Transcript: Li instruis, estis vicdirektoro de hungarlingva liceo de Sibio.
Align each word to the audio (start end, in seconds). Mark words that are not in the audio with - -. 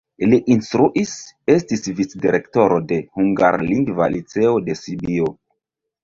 Li 0.29 0.37
instruis, 0.51 1.09
estis 1.55 1.83
vicdirektoro 1.99 2.79
de 2.91 2.97
hungarlingva 3.17 4.07
liceo 4.15 4.55
de 4.71 4.77
Sibio. 4.81 5.29